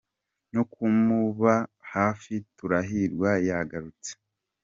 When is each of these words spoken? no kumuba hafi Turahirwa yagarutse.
no 0.53 0.63
kumuba 0.71 1.53
hafi 1.93 2.33
Turahirwa 2.57 3.29
yagarutse. 3.47 4.11